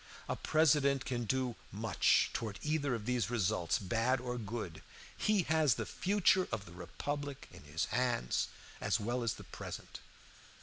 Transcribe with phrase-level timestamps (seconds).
[0.27, 4.81] A President can do much toward either of these results, bad or good.
[5.15, 8.47] He has the future of the republic in his hands,
[8.81, 9.99] as well as the present.